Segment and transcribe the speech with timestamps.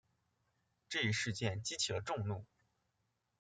[0.89, 2.43] 这一事件激起了众怒。